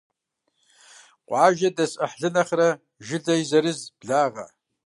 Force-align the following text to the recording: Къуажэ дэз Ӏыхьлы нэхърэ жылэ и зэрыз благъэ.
Къуажэ 1.27 1.69
дэз 1.75 1.93
Ӏыхьлы 1.99 2.29
нэхърэ 2.33 2.69
жылэ 3.05 3.33
и 3.41 3.43
зэрыз 3.49 3.79
благъэ. 3.99 4.45